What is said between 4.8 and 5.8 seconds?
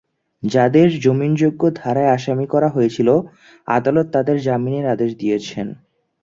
আদেশ দিয়েছেন।